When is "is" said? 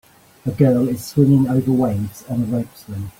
0.89-1.05